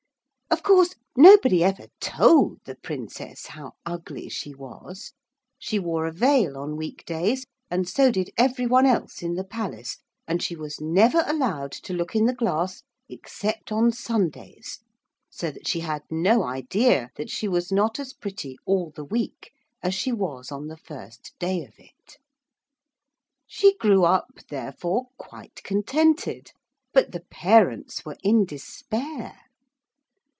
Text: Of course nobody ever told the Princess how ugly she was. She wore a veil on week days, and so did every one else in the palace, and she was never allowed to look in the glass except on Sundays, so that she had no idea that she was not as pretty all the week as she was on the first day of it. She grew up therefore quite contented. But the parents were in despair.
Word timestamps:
Of 0.51 0.63
course 0.63 0.95
nobody 1.15 1.63
ever 1.63 1.87
told 2.01 2.65
the 2.65 2.75
Princess 2.75 3.47
how 3.47 3.71
ugly 3.85 4.27
she 4.27 4.53
was. 4.53 5.13
She 5.57 5.79
wore 5.79 6.05
a 6.05 6.11
veil 6.11 6.57
on 6.57 6.75
week 6.75 7.05
days, 7.05 7.45
and 7.71 7.87
so 7.87 8.11
did 8.11 8.31
every 8.37 8.65
one 8.67 8.85
else 8.85 9.23
in 9.23 9.35
the 9.35 9.45
palace, 9.45 9.97
and 10.27 10.43
she 10.43 10.57
was 10.57 10.81
never 10.81 11.23
allowed 11.25 11.71
to 11.71 11.93
look 11.93 12.15
in 12.17 12.25
the 12.25 12.35
glass 12.35 12.83
except 13.07 13.71
on 13.71 13.93
Sundays, 13.93 14.81
so 15.29 15.51
that 15.51 15.69
she 15.69 15.79
had 15.79 16.03
no 16.11 16.43
idea 16.43 17.11
that 17.15 17.29
she 17.29 17.47
was 17.47 17.71
not 17.71 17.97
as 17.97 18.13
pretty 18.13 18.57
all 18.65 18.91
the 18.93 19.05
week 19.05 19.51
as 19.81 19.95
she 19.95 20.11
was 20.11 20.51
on 20.51 20.67
the 20.67 20.77
first 20.77 21.33
day 21.39 21.63
of 21.63 21.73
it. 21.77 22.17
She 23.47 23.77
grew 23.77 24.03
up 24.03 24.41
therefore 24.49 25.07
quite 25.17 25.63
contented. 25.63 26.51
But 26.93 27.13
the 27.13 27.21
parents 27.31 28.03
were 28.05 28.17
in 28.21 28.45
despair. 28.45 29.37